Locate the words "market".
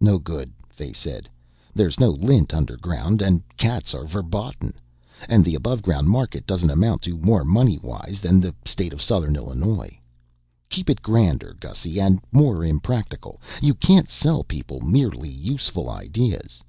6.08-6.48